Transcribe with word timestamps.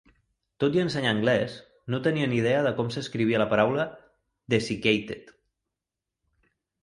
Tot 0.61 0.77
i 0.77 0.79
ensenyar 0.83 1.09
anglès, 1.15 1.57
no 1.95 1.99
tenia 2.07 2.29
ni 2.31 2.39
idea 2.39 2.63
de 2.69 2.71
com 2.79 2.89
s'escrivia 2.95 3.41
la 3.41 3.47
paraula 3.53 3.85
"desiccated". 4.53 5.29